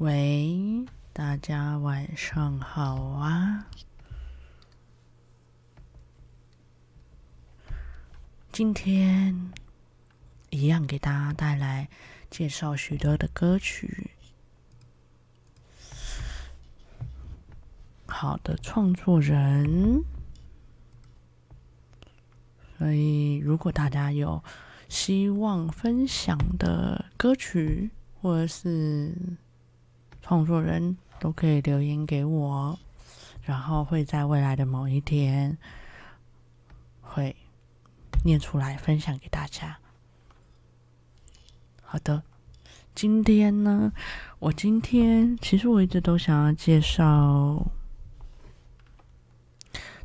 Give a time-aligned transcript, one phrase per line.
[0.00, 3.66] 喂，大家晚上好啊！
[8.50, 9.52] 今天
[10.48, 11.86] 一样给大家带来
[12.30, 14.12] 介绍许多的歌曲，
[18.06, 20.02] 好的创作人。
[22.78, 24.42] 所以，如果大家有
[24.88, 27.90] 希望分享的歌曲，
[28.22, 29.14] 或者是
[30.30, 32.78] 创作人都可以留言给我，
[33.42, 35.58] 然后会在未来的某一天
[37.00, 37.34] 会
[38.24, 39.76] 念出来分享给大家。
[41.82, 42.22] 好的，
[42.94, 43.92] 今天呢，
[44.38, 47.66] 我今天其实我一直都想要介绍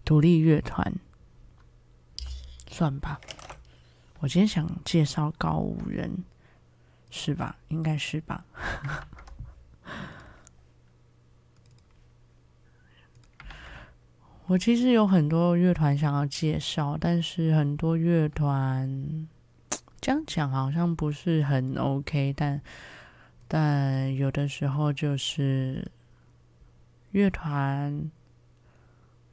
[0.03, 0.91] 独立乐团，
[2.67, 3.21] 算吧，
[4.21, 6.23] 我今天想介绍高五人，
[7.11, 7.55] 是吧？
[7.67, 8.43] 应该是吧。
[14.47, 19.27] 我其实有很多乐团想要介绍，但是很多乐团
[19.99, 22.61] 这样讲好像不是很 OK，但
[23.47, 25.89] 但有的时候就是
[27.09, 28.11] 乐团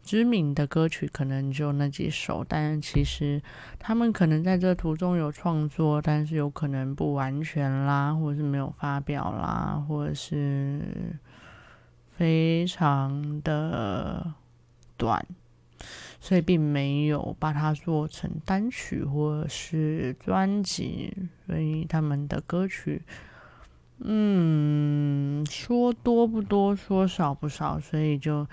[0.03, 3.43] 知名的歌曲可能就那几首，但其实
[3.79, 10.81] 他们可能在这途中有创作，但是有可能不完全啦，或者是没有发表啦，或者是
[12.17, 14.33] 非常的。
[15.03, 15.27] 短，
[16.21, 21.13] 所以并没有把它做成单曲或者是专辑，
[21.45, 23.03] 所以他们的歌曲，
[23.99, 28.47] 嗯，说多不多，说少不少，所以就，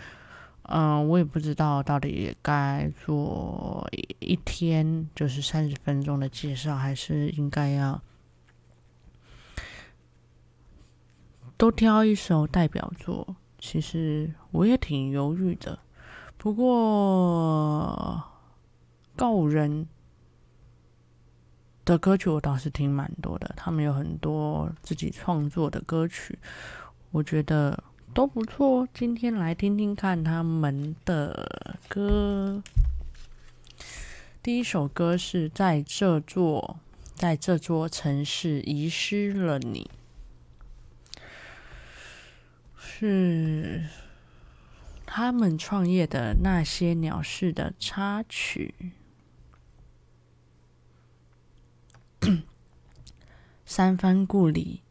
[0.64, 8.02] 嗯，我也不知道到底该做一天就是三十分钟的介绍，还是应该要
[11.56, 13.36] 都挑一首代表作。
[13.60, 15.79] 其实我也挺犹豫的。
[16.42, 18.24] 不过，
[19.18, 19.86] 告人
[21.84, 26.40] 的歌曲我倒是听蛮多的，他们有很多自己创作的歌曲，
[27.12, 27.84] 我觉得
[28.14, 28.88] 都不错。
[28.94, 32.64] 今天来听听看他们的歌。
[34.42, 36.80] 第一首歌是在这座，
[37.16, 39.92] 在这座城市遗失了你，
[42.78, 43.84] 是。
[45.12, 48.94] 他们创业的那些鸟事的插曲。
[53.66, 54.84] 三番故里，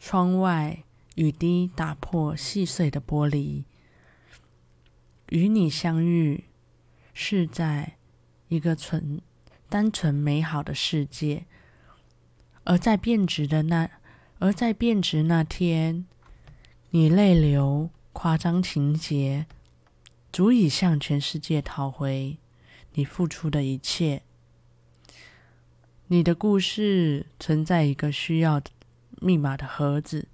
[0.00, 0.82] 窗外
[1.14, 3.62] 雨滴打破细碎的玻璃。
[5.28, 6.42] 与你相遇，
[7.14, 7.92] 是在
[8.48, 9.20] 一个纯
[9.68, 11.46] 单纯美好的世界。
[12.64, 13.88] 而在变质的那，
[14.40, 16.04] 而在变质那天，
[16.90, 17.90] 你泪流。
[18.12, 19.46] 夸张情节，
[20.32, 22.36] 足以向全世界讨回
[22.92, 24.22] 你付出的一切。
[26.08, 28.60] 你的故事存在一个需要
[29.20, 30.28] 密码的盒子，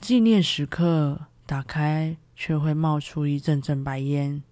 [0.00, 4.42] 纪念时刻打开，却会冒出一阵阵白烟，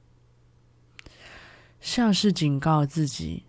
[1.80, 3.44] 像是警告自己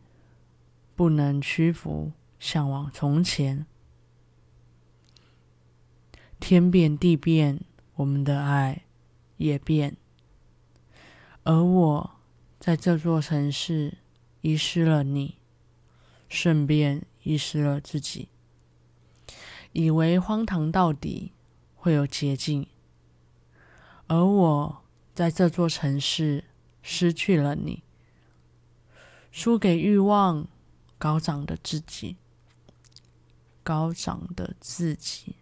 [0.96, 3.66] 不能屈服，向往从前。
[6.40, 7.60] 天变地变。
[8.00, 8.86] 我们的爱
[9.36, 9.98] 也变，
[11.44, 12.12] 而我
[12.58, 13.98] 在这座城市
[14.40, 15.36] 遗失了你，
[16.30, 18.30] 顺便遗失了自己。
[19.74, 21.34] 以为荒唐到底
[21.76, 22.68] 会有捷径，
[24.08, 24.82] 而我
[25.14, 26.46] 在这座城市
[26.82, 27.84] 失去了你，
[29.30, 30.48] 输给欲望
[30.98, 32.16] 高涨的自己，
[33.62, 35.36] 高涨的自己。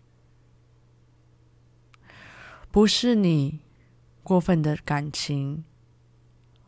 [2.77, 3.61] 不是你
[4.21, 5.63] 过分的感情，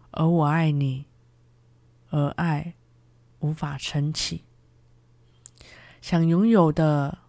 [0.09, 1.05] 而我爱你，
[2.09, 2.73] 而爱
[3.41, 4.43] 无法撑起。
[6.01, 7.19] 想拥有的，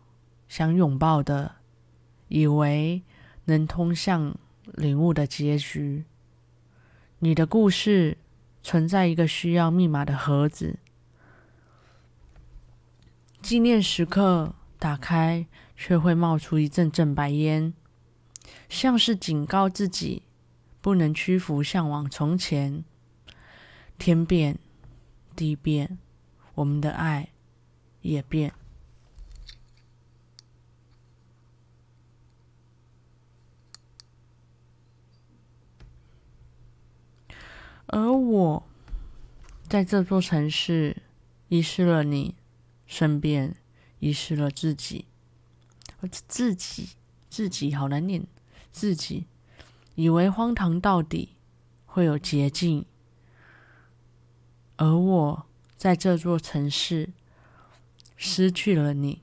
[0.49, 1.57] 想拥抱的，
[2.29, 3.03] 以为
[3.45, 4.35] 能通向
[4.65, 6.07] 领悟的结局。
[7.19, 8.17] 你的故事
[8.63, 10.79] 存在一个需要密码的盒子，
[13.43, 15.47] 纪念时刻打开，
[15.77, 17.75] 却会冒出一阵阵白烟。
[18.69, 20.23] 像是警告自己，
[20.81, 22.85] 不能屈服，向往从前。
[23.99, 24.59] 天变，
[25.37, 25.99] 地变，
[26.55, 27.31] 我们的爱
[28.01, 28.55] 也变。
[37.87, 38.63] 而我
[39.69, 41.03] 在这座城市
[41.49, 42.37] 遗失了你，
[42.87, 43.57] 顺便
[43.99, 45.07] 遗失了自己，
[46.01, 46.91] 而自己。
[47.31, 48.27] 自己好难念，
[48.71, 49.27] 自己
[49.95, 51.37] 以为荒唐到底
[51.87, 52.85] 会有捷径，
[54.77, 55.47] 而我
[55.77, 57.11] 在这座城市
[58.17, 59.23] 失去了你，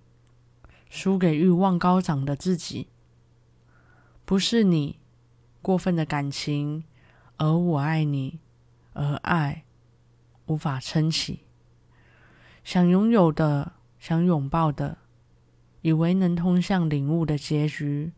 [0.89, 2.87] 输给欲望高涨的自己。
[4.23, 4.99] 不是你
[5.61, 6.85] 过分的感情，
[7.37, 8.39] 而我爱你，
[8.93, 9.65] 而爱
[10.47, 11.41] 无法撑起。
[12.63, 14.97] 想拥有的，想拥抱的，
[15.87, 18.11] 以为能通向领悟的结局，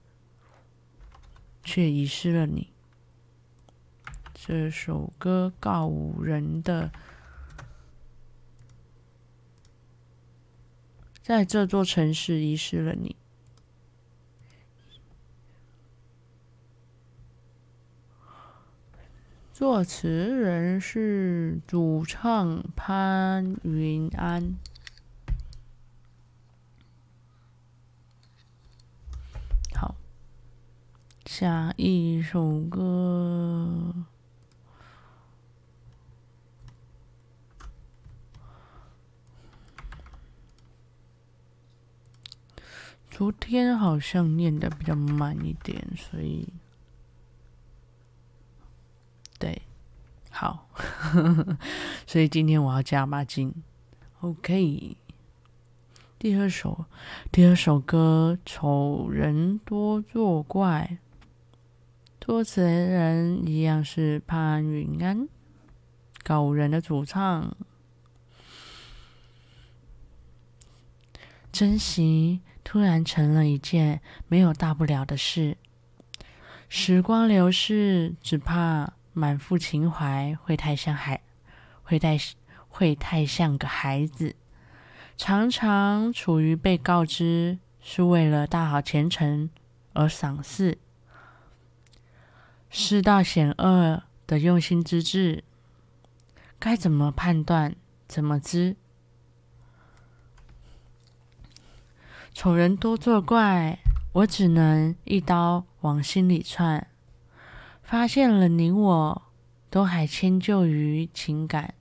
[1.63, 2.71] 却遗失了你。
[4.33, 6.91] 这首歌告五人的，
[11.21, 13.15] 在这座城市遗失了你。
[19.53, 24.55] 作词人是主唱潘云安。
[29.75, 29.95] 好，
[31.39, 33.93] 下一首歌。
[43.09, 46.49] 昨天好像念得比较慢一点，所以。
[49.39, 49.61] 对，
[50.29, 50.67] 好，
[52.05, 53.63] 所以今天我要加把劲。
[54.19, 54.97] OK，
[56.17, 56.83] 第二首，
[57.31, 60.99] 第二首歌《丑人多作怪》，
[62.29, 65.27] 作词人一样是潘云安，
[66.23, 67.57] 告五人的主唱。
[71.51, 75.57] 珍惜突然成了一件没有大不了的事，
[76.67, 78.93] 时光流逝，只怕。
[79.13, 81.19] 满腹情怀会太像孩，
[81.81, 82.15] 会太
[82.67, 84.35] 会太像个孩子，
[85.17, 89.49] 常常处于被告知是为了大好前程
[89.93, 90.77] 而赏识，
[92.81, 95.43] 世道险恶的用心之至，
[96.57, 97.75] 该怎么判断？
[98.07, 98.77] 怎么知？
[102.33, 103.79] 丑人多作怪，
[104.13, 106.87] 我只能一刀往心里窜。
[107.83, 109.23] 发现了你我
[109.69, 111.73] 都还迁就于情感，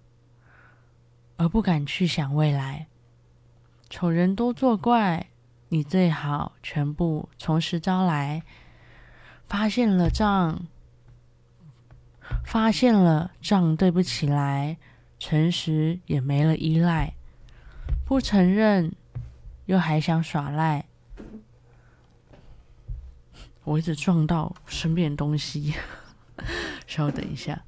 [1.37, 2.89] 而不敢去想未来。
[3.89, 5.29] 丑人多作怪，
[5.69, 8.43] 你最好全部从实招来。
[9.47, 10.67] 发现了账，
[12.45, 14.77] 发现了账对不起来，
[15.19, 17.15] 诚实也没了依赖，
[18.05, 18.93] 不承认
[19.67, 20.87] 又还想耍赖。
[23.65, 25.75] 我一直撞到身边的东西，
[26.87, 27.63] 稍等一下。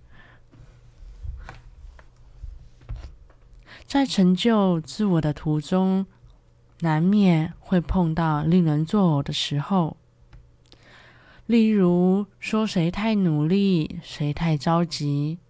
[3.87, 6.07] 在成就自我的途中，
[6.79, 9.97] 难免会碰到令人作呕的时候。
[11.51, 15.41] 例如说谁太努力，谁太着急，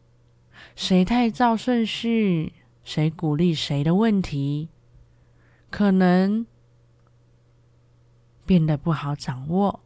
[0.75, 4.70] 谁太照顺序，谁鼓励谁的问题，
[5.69, 6.47] 可能
[8.47, 9.81] 变得不好掌握。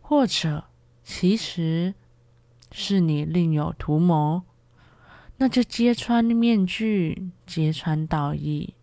[0.00, 0.66] 或者，
[1.02, 1.96] 其实
[2.70, 4.42] 是你另有图谋，
[5.38, 8.74] 那就揭穿面具，揭穿道义，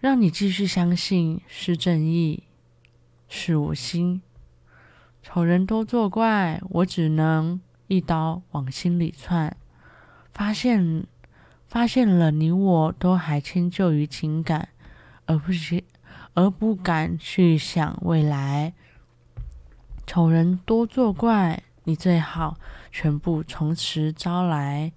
[0.00, 2.42] 让你继续相信是正义，
[3.26, 4.20] 是我心。
[5.26, 9.56] 丑人多作怪，我只能一刀往心里窜。
[10.34, 11.06] 发现，
[11.66, 14.68] 发现了你我都还迁就于情感，
[15.24, 15.82] 而不是，
[16.34, 18.74] 而不敢去想未来。
[20.06, 22.58] 丑人多作怪，你最好
[22.92, 24.92] 全部从实招来。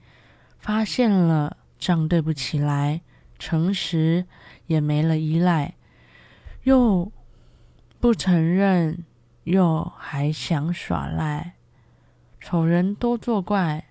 [0.60, 3.00] 发现了账对不起来，
[3.40, 4.26] 诚实
[4.66, 5.76] 也没了依赖，
[6.64, 7.10] 又
[8.02, 9.06] 不承认，
[9.48, 11.54] 又还想耍赖。
[12.42, 13.86] 丑人多作怪，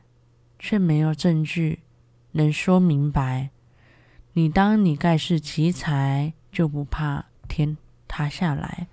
[0.58, 1.80] 却没有证据
[2.32, 3.48] 能说明白。
[4.34, 8.86] 你当你盖世奇才，就不怕天塌下来？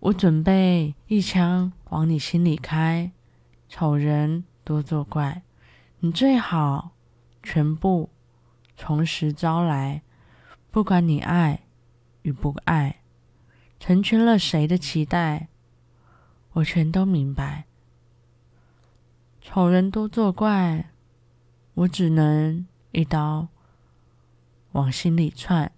[0.00, 3.12] 我准备一枪往你心里开，
[3.68, 5.42] 丑人多作怪，
[6.00, 6.90] 你最好
[7.40, 8.10] 全部
[8.76, 10.02] 从实招来，
[10.72, 11.60] 不管你爱
[12.22, 12.96] 与不爱，
[13.86, 15.46] 成全了谁的期待，
[16.54, 17.66] 我全都明白。
[19.40, 20.90] 丑人多作怪，
[21.74, 23.46] 我只能一刀
[24.72, 25.70] 往心里窜，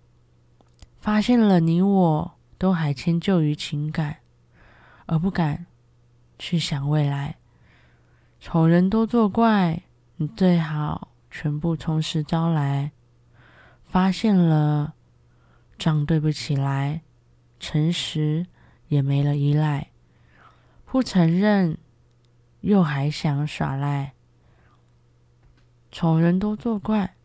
[0.98, 2.34] 发现了你我。
[2.56, 4.16] 都还迁就于情感，
[5.06, 5.66] 而不敢
[6.38, 7.36] 去想未来。
[8.40, 9.82] 丑人多作怪，
[10.16, 12.90] 你最好全部从实招来。
[13.84, 14.94] 发现了
[15.78, 17.02] 账对不起来，
[17.60, 18.46] 诚实
[18.88, 19.90] 也没了依赖，
[20.84, 21.76] 不承认
[22.60, 24.14] 又还想耍赖，
[25.90, 27.16] 丑人多作怪，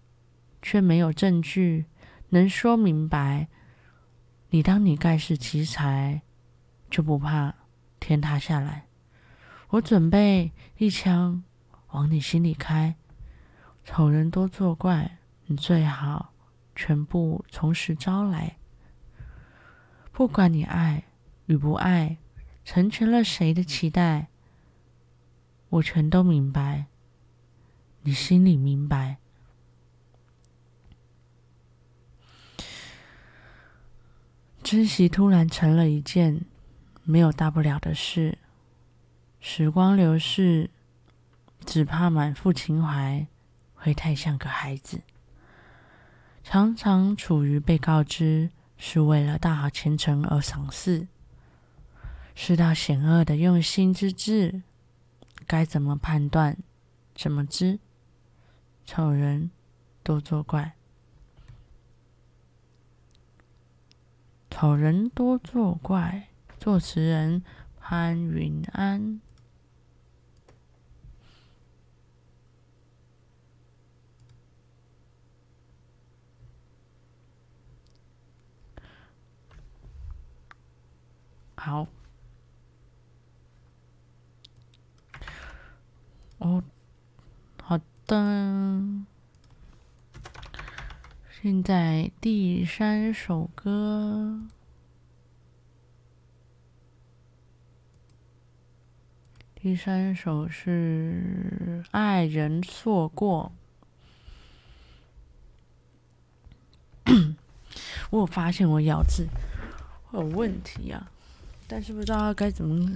[0.61, 1.85] 却没有证据
[2.29, 3.47] 能说明白。
[4.49, 6.21] 你当你盖世奇才，
[6.89, 7.55] 就不怕
[7.99, 8.85] 天塌下来？
[9.69, 11.43] 我准备一枪
[11.89, 12.95] 往你心里开。
[13.83, 16.33] 丑人多作怪，你最好
[16.75, 18.57] 全部从实招来。
[20.13, 21.05] 不管你爱
[21.47, 22.17] 与不爱，
[22.63, 24.27] 成全了谁的期待，
[25.69, 26.85] 我全都明白。
[28.03, 29.17] 你心里明白。
[34.61, 36.45] 珍惜突然成了一件
[37.03, 38.37] 没有大不了的事。
[39.39, 40.69] 时光流逝，
[41.65, 43.25] 只怕满腹情怀
[43.73, 45.01] 会太像个孩子，
[46.43, 48.51] 常常处于被告知
[48.85, 51.07] 是为了大好前程而赏识，
[52.35, 54.61] 世道险恶的用心之至，
[55.47, 56.57] 该怎么判断？
[57.15, 57.79] 怎么知？
[58.85, 59.51] 丑人
[60.03, 60.73] 多作怪。
[64.51, 66.27] 丑人多作怪，
[66.59, 67.41] 作词人
[67.79, 69.21] 潘云安。
[81.65, 81.87] 好，
[86.39, 86.61] 哦，
[87.61, 88.83] 好的。
[91.31, 94.41] 现在第三首歌，
[99.55, 103.53] 第三首是《爱人错过》。
[108.11, 109.29] 我发现我咬字
[110.03, 111.09] 会有问题啊，
[111.75, 112.93] 但是不知道该怎么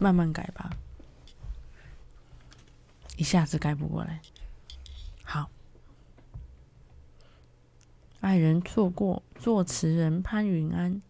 [0.00, 0.70] 慢慢改吧，
[3.18, 4.22] 一下子改不过来。
[5.22, 5.50] 好。
[8.20, 11.02] 爱人错过，作词人潘云安。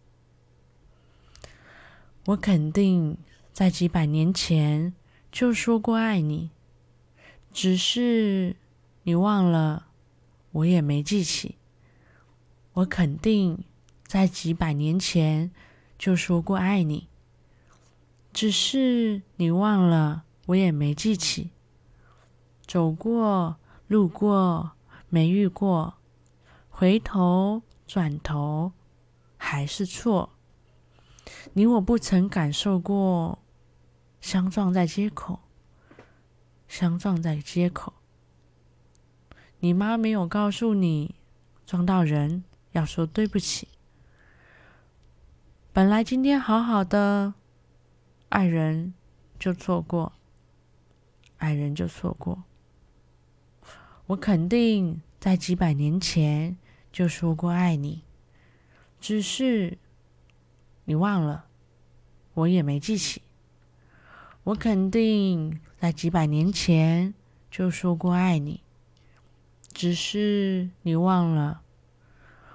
[2.25, 3.17] 我肯定
[3.53, 4.93] 在几百年前
[5.31, 6.49] 就说过爱你，
[7.53, 8.57] 只是
[9.03, 9.87] 你忘了，
[10.51, 11.55] 我也没记起。
[12.73, 13.63] 我肯定
[14.05, 15.51] 在几百年前
[15.97, 17.07] 就说过爱你，
[18.33, 21.51] 只是你忘了，我也没记起。
[22.67, 24.71] 走过，路过，
[25.09, 25.95] 没遇过。
[26.69, 28.73] 回头转头
[29.37, 30.31] 还是错，
[31.53, 33.39] 你我不曾感受过
[34.19, 35.39] 相撞在街口，
[36.67, 37.93] 相撞在街口。
[39.59, 41.15] 你妈没有告诉你
[41.65, 43.69] 撞到人要说对不起。
[45.75, 47.33] 本来今天好好的，
[48.29, 48.93] 爱人
[49.37, 50.13] 就错过，
[51.35, 52.45] 爱人就错过。
[54.05, 56.55] 我肯定在几百年前。
[56.93, 58.05] 就说过爱你，
[59.01, 59.77] 只是
[60.85, 61.47] 你忘了，
[62.35, 63.21] 我也没记起。
[64.45, 67.13] 我肯定在几百年前
[67.51, 68.61] 就说过爱你，
[69.73, 71.63] 只是你忘了，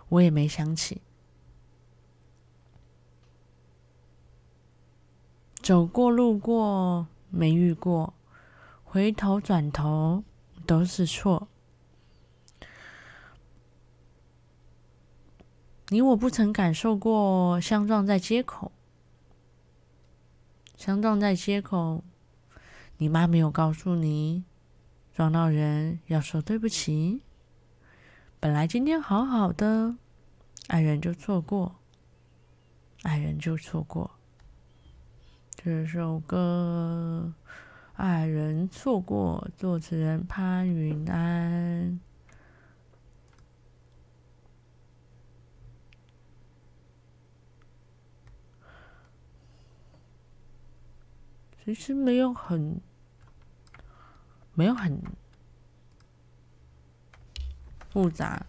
[0.08, 1.02] 我也没想起。
[5.62, 8.14] 走过路过没遇过，
[8.82, 10.24] 回头转头
[10.66, 11.48] 都是错。
[15.88, 18.72] 你我不曾感受过相撞在街口，
[20.76, 22.04] 相撞在街口，
[22.96, 24.44] 你妈没有告诉你
[25.12, 27.22] 撞到人要说对不起。
[28.38, 29.96] 本来今天好好的，
[30.68, 31.76] 爱人就错过，
[33.02, 34.12] 爱人就错过。
[35.62, 37.34] 这首歌
[37.92, 42.00] 《爱人错过》，作词人潘云安。
[51.62, 52.80] 其实没有很，
[54.54, 54.98] 没有很
[57.90, 58.46] 复杂。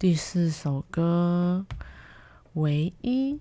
[0.00, 1.66] 第四首歌
[2.54, 3.34] 《唯一》，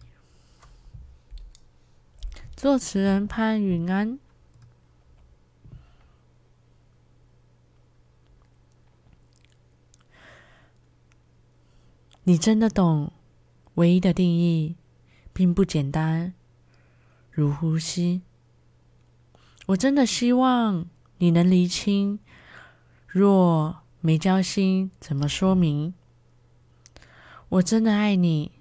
[2.54, 4.20] 作词人潘云安。
[12.24, 13.14] 你真的懂，
[13.76, 14.76] 唯一的定义
[15.32, 16.34] 并不简单，
[17.32, 18.22] 如呼吸。
[19.68, 20.86] 我真的希望
[21.20, 22.20] 你能厘清。
[23.08, 25.94] 若没交心，怎么说明？
[27.50, 28.52] 我真的爱你，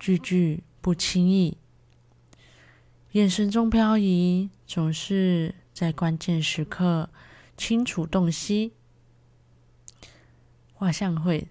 [0.00, 1.56] 句句不轻易。
[3.12, 7.08] 眼神中飘移，总是在关键时刻
[7.56, 8.72] 清楚洞悉。
[10.74, 11.46] 画像会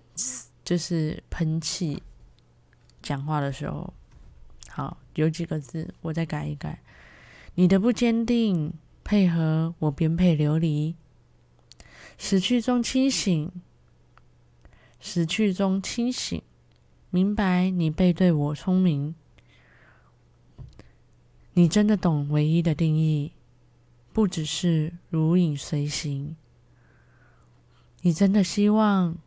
[0.65, 2.03] 就是喷气，
[3.01, 3.93] 讲话的时候，
[4.67, 6.81] 好，有几个字，我再改一改。
[7.55, 8.73] 你的不坚定，
[9.05, 10.95] 配合我颠沛流离。
[12.17, 13.49] 死去中清醒，
[14.99, 16.41] 死去中清醒，
[17.11, 19.13] 明白你背对我聪明。
[21.53, 23.33] 你真的懂唯一的定义，
[24.13, 26.37] 不只是如影随形。
[28.03, 29.17] 你真的希望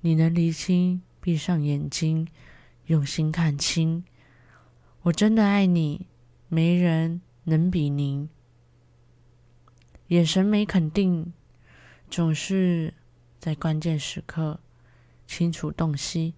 [0.00, 2.26] 你能厘清，闭上眼睛，
[2.86, 4.04] 用心看清。
[5.02, 6.08] 我真的爱你，
[6.48, 8.28] 没人能比拟。
[10.08, 11.32] 眼神没肯定，
[12.10, 12.92] 总是
[13.38, 14.58] 在关键时刻
[15.26, 16.34] 清楚洞悉。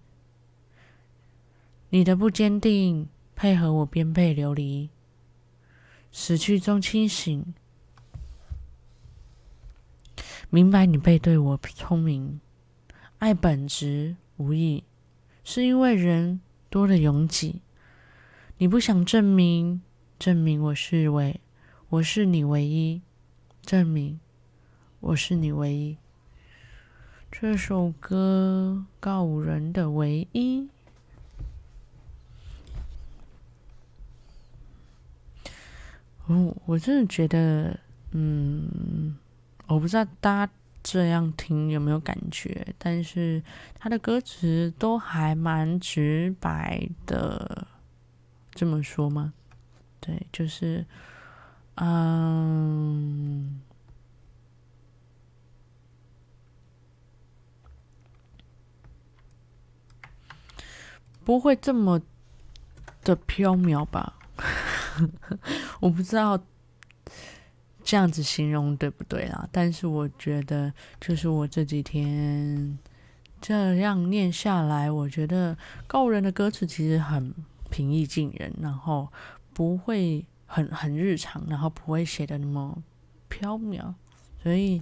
[1.89, 4.89] 你的不坚定，配合我颠沛流离，
[6.11, 7.53] 死去中清醒，
[10.49, 12.39] 明白你背对我聪明。
[13.19, 14.83] 爱本质无益，
[15.43, 17.61] 是因为人多了拥挤。
[18.57, 19.81] 你不想证明，
[20.17, 21.39] 证明我是唯，
[21.89, 23.01] 我是你唯一。
[23.61, 24.19] 证明
[24.99, 25.97] 我是你唯一。
[27.31, 30.67] 这首歌告五人的唯一。
[36.27, 37.79] 哦，我真的觉得，
[38.11, 39.17] 嗯，
[39.67, 40.51] 我不知道大家
[40.83, 43.41] 这样听有没有感觉，但是
[43.79, 47.67] 他的歌词都还蛮直白的，
[48.51, 49.33] 这么说吗？
[50.01, 50.85] 对，就是。
[51.81, 53.61] 嗯，
[61.29, 62.01] 不会这么
[63.03, 64.17] 的飘渺吧？
[65.79, 66.43] 我不知道
[67.83, 72.79] 这样子形容对不对啦，但是我觉得，就是我这几天
[73.39, 77.31] 这样念下来，我觉得告五人的歌词其实很
[77.69, 79.07] 平易近人，然后
[79.53, 80.25] 不会。
[80.51, 82.75] 很很日常，然后不会写的那么
[83.27, 83.93] 飘渺，
[84.41, 84.81] 所以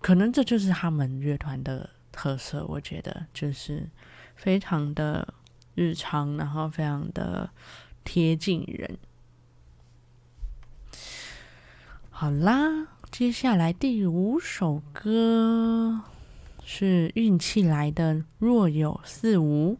[0.00, 2.64] 可能这就是他们乐团的特色。
[2.64, 3.90] 我觉得就是
[4.36, 5.34] 非常的
[5.78, 7.50] 日常，然后非常的
[8.02, 8.98] 贴近人。
[12.10, 16.02] 好啦，接下来第五首歌
[16.64, 19.78] 是运气来的若有似无，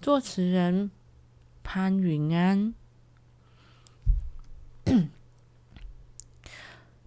[0.00, 0.90] 作词人
[1.62, 2.72] 潘云安。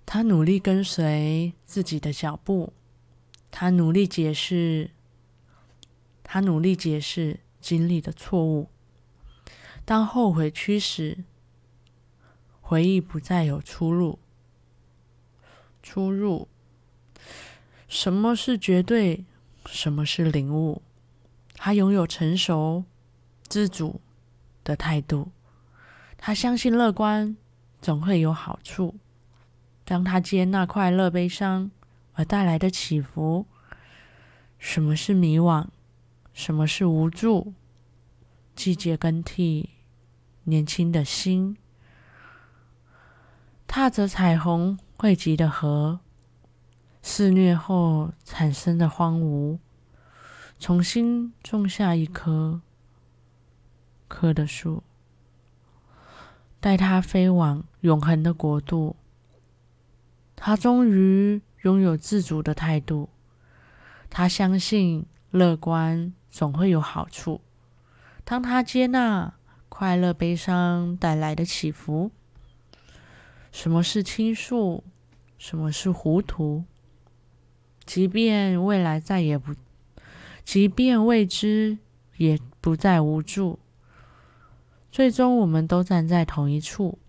[0.06, 2.74] 他努力跟随自己的脚步，
[3.50, 4.92] 他努力解释，
[6.34, 8.70] 他努力解释经历的错误。
[9.84, 11.26] 当后悔驱使，
[12.62, 14.18] 回忆不再有出路。
[15.84, 16.48] 出入，
[17.90, 19.26] 什么是绝对？
[19.66, 20.82] 什么是领悟？
[21.54, 22.86] 他拥有成熟、
[23.50, 24.00] 自主
[24.64, 25.32] 的态度。
[26.18, 27.36] 他相信乐观。
[27.82, 28.96] 总会有好处。
[29.84, 31.72] 当他接纳快乐、悲伤
[32.14, 33.46] 而带来的起伏，
[34.58, 35.68] 什么是迷惘？
[36.34, 37.54] 什么是无助？
[38.56, 39.70] 季节更替，
[40.44, 41.58] 年轻的心，
[43.68, 46.00] 踏着彩虹汇集的河，
[47.02, 49.60] 肆虐后产生的荒芜，
[50.60, 52.62] 重新种下一棵
[54.08, 54.84] 棵的树。
[56.60, 58.96] 带它飞往永恒的国度。
[60.36, 63.10] 他终于拥有自主的态度。
[64.10, 67.42] 他相信乐观总会有好处。
[68.24, 69.36] 当他接纳
[69.70, 72.10] 快乐、悲伤带来的起伏，
[73.52, 74.84] 什么是倾诉？
[75.38, 76.64] 什么是糊涂？
[77.86, 79.54] 即便未来再也不，
[80.46, 81.80] 即便未知
[82.18, 83.60] 也不再无助。
[84.92, 87.00] 最终，我们都站在同一处。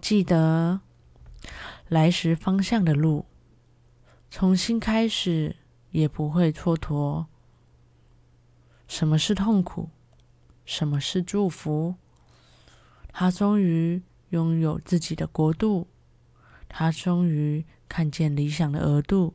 [0.00, 0.80] 记得
[1.88, 3.26] 来时方向的路，
[4.30, 5.56] 重新开始
[5.90, 7.26] 也不会蹉跎。
[8.94, 9.88] 什么是痛苦？
[10.66, 11.94] 什么是祝福？
[13.08, 15.86] 他终于拥有自己的国度，
[16.68, 19.32] 他终于看见理想的额度。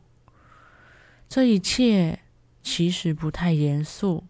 [1.27, 2.19] 这一切
[2.61, 4.25] 其实不太严肃，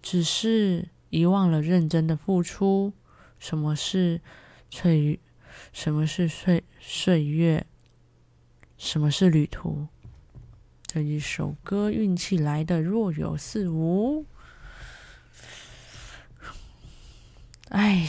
[0.00, 0.88] 只是。
[1.10, 2.94] 遗忘了认真的付出，
[3.38, 4.22] 什么是
[4.70, 5.20] 岁？
[5.74, 7.66] 什么是岁岁月？
[8.78, 9.86] 什么是旅途？
[10.86, 14.24] 这一首歌，运气来的若有似无。
[17.70, 18.06] 哎，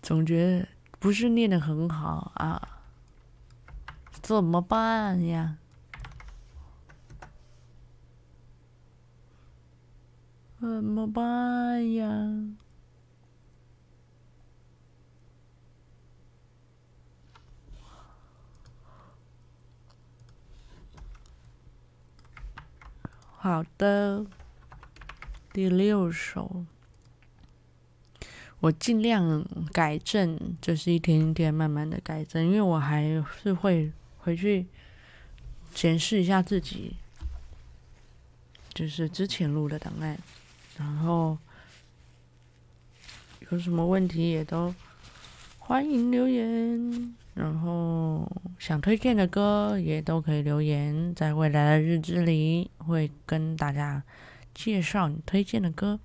[0.00, 2.82] 总觉得不是念得很好啊，
[4.20, 5.56] 怎么办呀？
[10.60, 12.06] 怎么办呀？
[23.38, 24.24] 好的，
[25.52, 26.64] 第六首，
[28.60, 34.66] 我尽量改正，就是一天一天慢慢的改正，因为我还是会回去
[35.74, 36.96] 检视一下自己，
[38.72, 40.18] 就是之前录的档案，
[40.78, 41.36] 然后
[43.50, 44.74] 有什么问题也都
[45.58, 47.14] 欢迎留言。
[47.34, 54.02] 然后想推荐的歌也都可以留言，在未来的日子里会跟大家
[54.54, 56.00] 介绍你推荐的歌。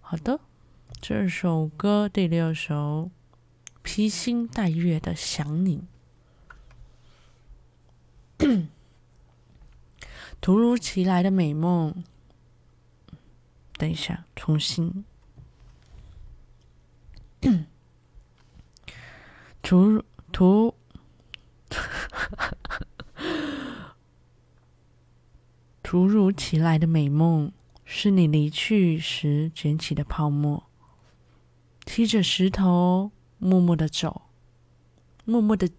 [0.00, 0.40] 好的，
[1.00, 3.10] 这首歌第六首，
[3.82, 5.84] 披星戴月的想你，
[10.40, 12.02] 突如其来的美梦。
[13.78, 15.04] 等一下，重新，
[19.62, 20.04] 突如。
[20.32, 20.74] 突，
[25.82, 27.52] 突如其来的美梦，
[27.94, 30.64] 是你离去时卷起的泡沫。
[31.84, 34.22] 提着石头，默默的走，
[35.26, 35.70] 默默的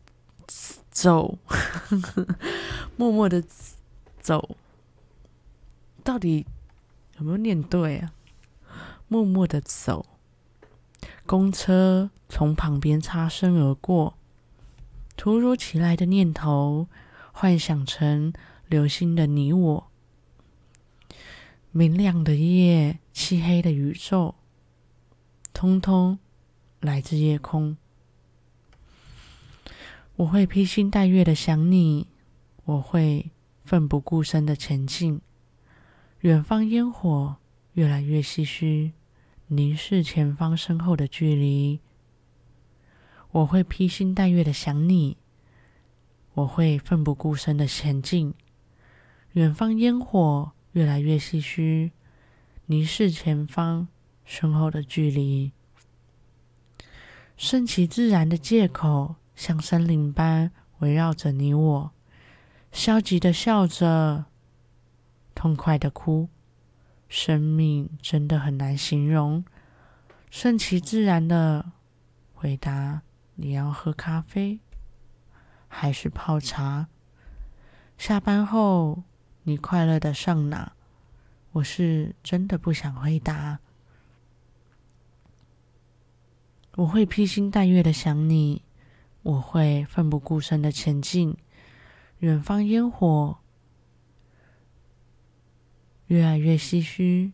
[0.92, 1.40] 走，
[2.96, 3.44] 默默的
[4.20, 4.56] 走。
[6.04, 6.46] 到底
[7.18, 8.14] 有没有念对啊？
[9.08, 10.06] 默默的走，
[11.26, 14.14] 公车从旁边擦身而过。
[15.18, 16.88] 突如其来的念头，
[17.32, 18.32] 幻想成
[18.68, 19.88] 流星的你我，
[21.76, 24.36] 明亮的夜，漆黑的宇宙，
[25.54, 26.20] 通通
[26.80, 27.76] 来自夜空。
[30.18, 32.06] 我会披星戴月的想你，
[32.66, 33.32] 我会
[33.64, 35.20] 奋不顾身的前进。
[36.20, 37.38] 远方烟火
[37.72, 38.92] 越来越唏嘘，
[39.48, 41.80] 凝视前方身后的距离。
[43.32, 45.18] 我会披星戴月的想你，
[46.36, 48.36] 我会奋不顾身的前进。
[49.32, 51.92] 远方烟火越来越唏嘘，
[52.68, 53.88] 凝视前方
[54.24, 55.52] 身后的距离。
[57.36, 61.92] 顺其自然的借口，像森林般围绕着你我。
[62.72, 64.26] 消极的笑着，
[65.34, 66.30] 痛快的哭。
[67.08, 69.44] 生命真的很难形容。
[70.30, 71.72] 顺其自然的
[72.34, 73.02] 回答。
[73.36, 74.60] 你要喝咖啡，
[75.68, 76.88] 还是泡茶？
[77.98, 79.04] 下班后
[79.44, 80.72] 你快乐的上哪？
[81.52, 83.60] 我是真的不想回答。
[86.76, 88.64] 我会披星戴月的想你，
[89.22, 91.38] 我会奋不顾身的前进。
[92.20, 93.38] 远方烟火
[96.08, 97.34] 越来越唏嘘，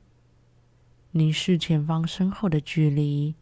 [1.11, 3.35] 凝视前方身后的距离。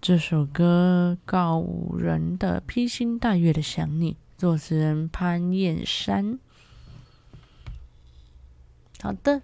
[0.00, 1.64] 这首歌告
[1.96, 6.40] 人的披星戴月的想你，作词人潘燕山。
[9.00, 9.40] 好的，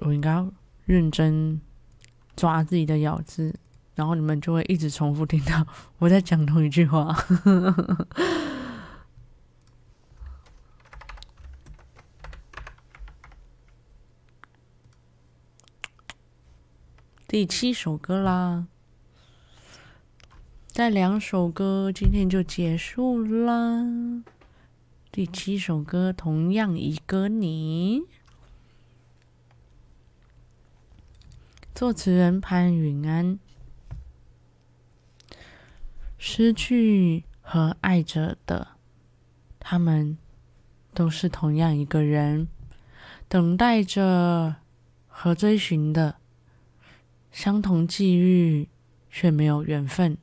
[0.00, 0.52] 我应该要
[0.84, 1.62] 认真
[2.36, 3.58] 抓自己的咬字，
[3.94, 7.16] 然后你们就会一直重复听到我在讲同一句话。
[17.28, 18.68] 第七首歌啦，
[20.68, 24.22] 再两首歌，今天就结束啦。
[25.10, 28.02] 第七首歌，同样一个你，
[31.74, 33.40] 作词人潘云安。
[36.16, 38.68] 失去和爱着的，
[39.58, 40.16] 他们
[40.94, 42.46] 都是同样一个人，
[43.26, 44.54] 等待着
[45.08, 46.18] 和追寻的。
[47.36, 48.66] 相同际遇，
[49.10, 50.16] 却没有缘分。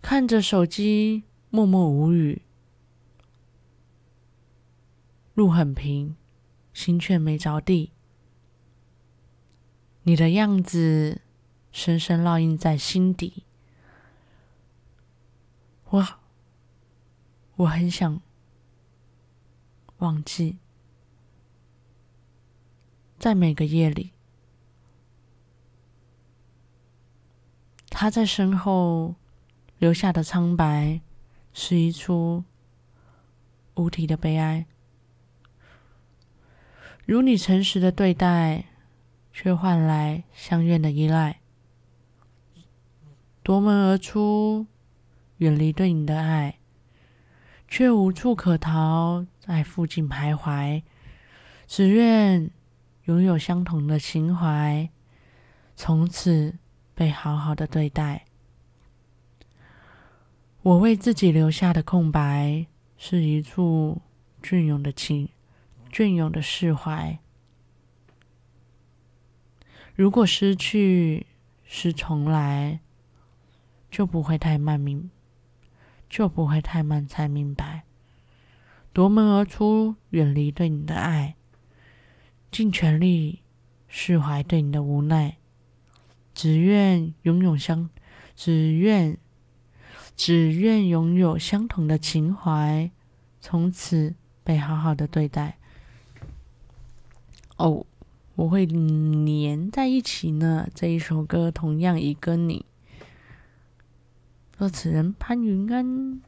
[0.00, 2.40] 看着手机，默默无语。
[5.34, 6.16] 路很平，
[6.72, 7.92] 心却没着地。
[10.04, 11.20] 你的样子
[11.70, 13.44] 深深烙印在心底。
[15.90, 16.08] 我
[17.56, 18.18] 我很想
[19.98, 20.56] 忘记，
[23.18, 24.11] 在每个夜里，
[28.02, 29.14] 他在身后
[29.78, 31.00] 留下的苍白，
[31.52, 32.42] 是一出
[33.76, 34.66] 无题的悲哀。
[37.06, 38.64] 如你诚实的对待，
[39.32, 41.36] 却换来相怨的依赖；
[43.44, 44.66] 夺门而出，
[45.36, 46.58] 远离对你的爱，
[47.68, 50.82] 却无处可逃，在附近徘徊。
[51.68, 52.50] 只愿
[53.04, 54.90] 拥有相同的情怀，
[55.76, 56.58] 从此
[57.02, 58.26] 被好好的对待。
[60.62, 62.64] 我为自己留下的空白，
[62.96, 64.00] 是一处
[64.40, 65.28] 隽永的情。
[65.90, 67.18] 隽永的释怀。
[69.96, 71.26] 如果失去
[71.64, 72.78] 是重来，
[73.90, 75.10] 就不会太慢明，
[76.08, 77.82] 就不会太慢才明白。
[78.92, 81.34] 夺门而出，远离对你的爱，
[82.52, 83.40] 尽全力
[83.88, 85.38] 释怀对你的无奈。
[86.42, 87.88] 只愿拥有相，
[88.34, 89.16] 只愿，
[90.16, 92.90] 只愿拥有相同的情怀，
[93.40, 95.56] 从此被好好的对待。
[97.58, 97.86] 哦，
[98.34, 100.68] 我会黏在一起呢。
[100.74, 102.66] 这一首歌同样一个你，
[104.58, 106.20] 作词人潘云安。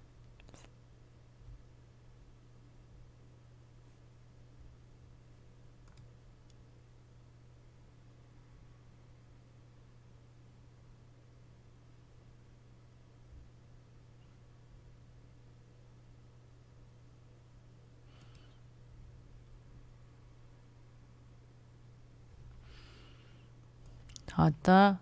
[24.37, 24.99] 好的，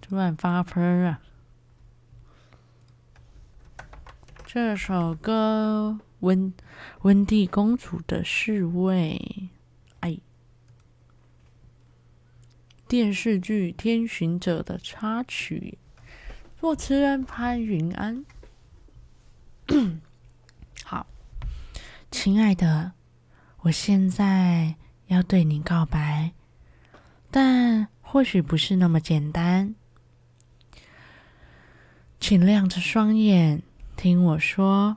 [0.00, 1.20] 突然发喷啊！
[4.46, 6.54] 这首歌《温
[7.00, 9.20] 温蒂公主的侍卫》，
[9.98, 10.20] 哎，
[12.86, 15.78] 电视剧《天巡者》的插曲，
[16.60, 18.24] 作词人潘云安。
[20.84, 21.08] 好，
[22.12, 22.92] 亲爱的，
[23.62, 24.76] 我现在。
[25.10, 26.30] 要对你告白，
[27.32, 29.74] 但或许不是那么简单。
[32.20, 33.60] 请亮着双眼
[33.96, 34.96] 听我说，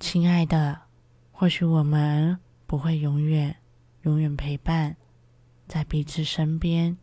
[0.00, 0.80] 亲爱的，
[1.30, 3.56] 或许我们不会永远、
[4.02, 4.96] 永远陪伴
[5.66, 6.96] 在彼此身边。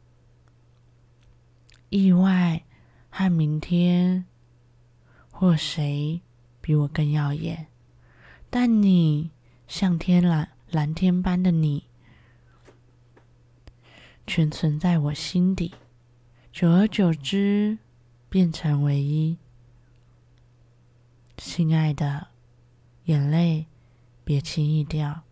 [1.90, 2.64] 意外
[3.12, 4.26] 和明天，
[5.30, 6.20] 或谁
[6.60, 7.68] 比我更耀眼？
[8.50, 9.30] 但你
[9.68, 11.84] 像天蓝蓝天般的你。
[14.28, 15.74] 全存在我心底，
[16.52, 17.78] 久而久之，
[18.28, 19.38] 变成唯一。
[21.38, 22.28] 亲爱的，
[23.06, 23.68] 眼泪
[24.24, 25.24] 别轻易掉，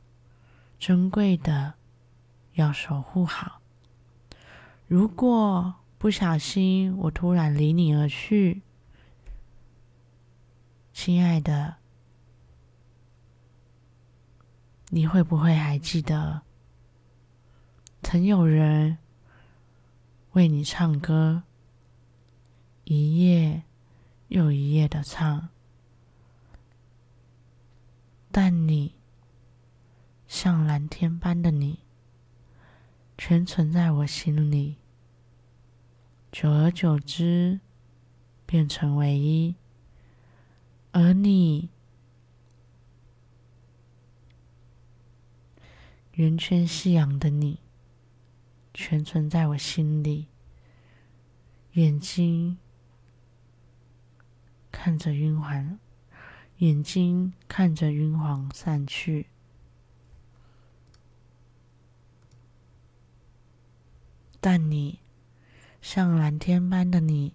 [0.77, 1.73] 珍贵的
[2.53, 3.61] 要守护好。
[4.87, 8.61] 如果不小心我突然离你而去，
[10.93, 11.77] 亲爱的，
[14.89, 16.43] 你会不会还记得？
[18.03, 18.99] 曾有人
[20.33, 21.41] 为你唱歌，
[22.83, 23.63] 一夜
[24.27, 25.49] 又一夜的唱，
[28.29, 28.93] 但你
[30.27, 31.79] 像蓝天般的你，
[33.17, 34.75] 全存在我心里，
[36.31, 37.61] 久而久之
[38.45, 39.55] 变成唯一，
[40.91, 41.69] 而你
[46.11, 47.62] 圆圈夕阳的你。
[48.73, 50.27] 全存在我心里，
[51.73, 52.57] 眼睛
[54.71, 55.77] 看着晕黄，
[56.57, 59.27] 眼睛看着晕黄散去，
[64.39, 64.99] 但你
[65.79, 67.33] 像蓝天般的你，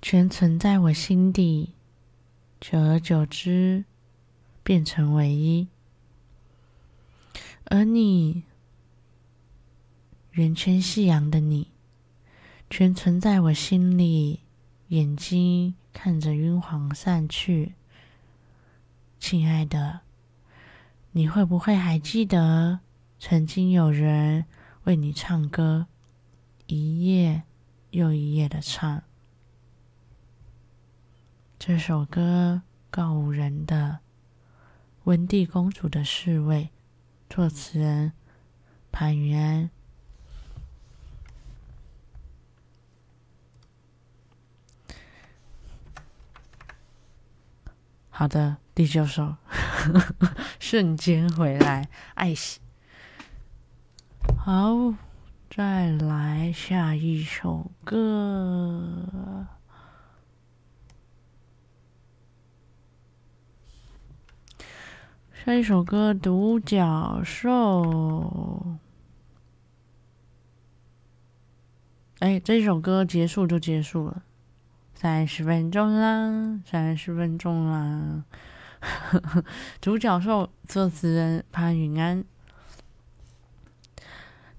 [0.00, 1.74] 全存在我心底，
[2.60, 3.84] 久而久之
[4.62, 5.66] 变成唯一，
[7.64, 8.44] 而你。
[10.36, 11.70] 圆圈夕阳的你，
[12.68, 14.40] 全存在我心里。
[14.88, 17.72] 眼睛看着晕黄散去，
[19.18, 20.00] 亲爱的，
[21.12, 22.80] 你会不会还记得，
[23.18, 24.44] 曾经有人
[24.84, 25.86] 为你唱歌，
[26.66, 27.44] 一夜
[27.92, 29.04] 又一夜的唱。
[31.58, 34.00] 这首歌告五人的
[35.04, 36.68] 《温蒂公主的侍卫》，
[37.34, 38.12] 作词人
[38.92, 39.70] 潘云安。
[48.18, 49.36] 好的，第九首，
[50.58, 52.60] 瞬间回来，爱惜。
[54.38, 54.94] 好，
[55.50, 59.46] 再来下一首歌。
[65.34, 68.64] 下一首歌《独角兽》。
[72.20, 74.22] 哎，这首歌结束就结束了，
[74.98, 78.24] 三十分钟啦，三十分钟啦。
[79.78, 82.24] 独角兽作词人潘云安。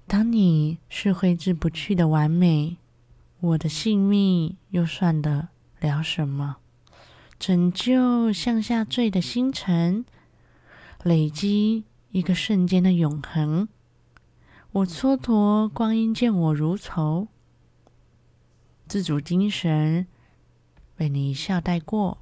[0.06, 2.76] 当你是挥之不去的完美，
[3.40, 5.48] 我的性命又算得
[5.80, 6.58] 了什么？
[7.40, 10.04] 拯救向下坠的星辰，
[11.02, 13.68] 累积一个瞬间的永恒。
[14.70, 17.26] 我蹉跎光阴，见我如仇，
[18.86, 20.06] 自主精神
[20.98, 22.18] 被你一笑带过，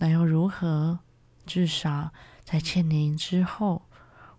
[0.00, 0.98] 那又如何？
[1.46, 2.12] 至少
[2.44, 3.86] 在千年之后，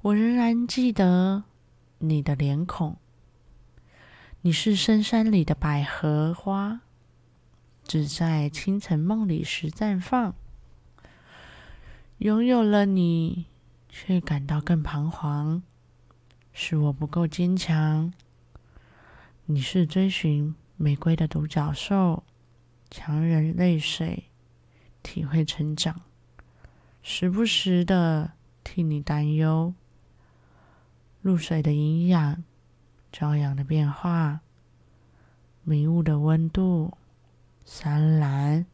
[0.04, 1.46] 我仍然记得。
[1.98, 2.98] 你的脸孔，
[4.42, 6.82] 你是深山里的百合花，
[7.88, 10.36] 只在清晨梦里时绽放。
[12.20, 13.46] 拥有了你，
[13.90, 15.64] 却感到更彷徨，
[16.54, 18.14] 是我不够坚强。
[19.46, 22.24] 你是追寻玫瑰的独角兽，
[22.90, 24.26] 强忍泪水，
[25.04, 26.02] 体会成长，
[27.02, 29.74] 时不时的替你担忧。
[31.22, 32.44] 露水的营养，
[33.12, 34.42] 朝阳的变化，
[35.64, 36.96] 迷雾的温度，
[37.66, 38.66] 山岚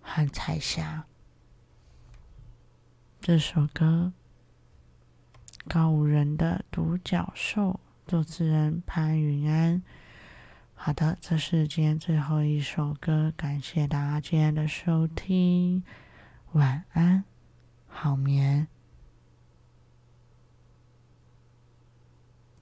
[0.00, 1.04] 和彩霞。
[3.20, 4.12] 这首歌，
[5.68, 9.82] 高五人的独角兽，作词人潘云安。
[10.82, 15.84] 好的，这是今天最后一首歌，感谢大家今天的收听，
[16.52, 17.22] 晚安，
[17.86, 18.66] 好眠。